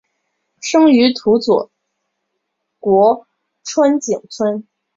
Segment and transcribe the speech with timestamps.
[0.59, 1.69] 生于土佐
[2.79, 3.27] 国
[3.63, 4.67] 吹井村。